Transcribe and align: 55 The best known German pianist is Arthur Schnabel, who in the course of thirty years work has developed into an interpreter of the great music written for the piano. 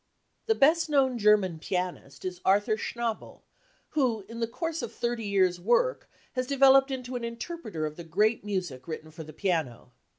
55 0.47 0.47
The 0.47 0.59
best 0.59 0.89
known 0.89 1.17
German 1.19 1.59
pianist 1.59 2.25
is 2.25 2.41
Arthur 2.43 2.75
Schnabel, 2.75 3.43
who 3.89 4.25
in 4.27 4.39
the 4.39 4.47
course 4.47 4.81
of 4.81 4.91
thirty 4.91 5.25
years 5.25 5.59
work 5.59 6.09
has 6.33 6.47
developed 6.47 6.89
into 6.89 7.15
an 7.15 7.23
interpreter 7.23 7.85
of 7.85 7.97
the 7.97 8.03
great 8.03 8.43
music 8.43 8.87
written 8.87 9.11
for 9.11 9.23
the 9.23 9.31
piano. 9.31 9.91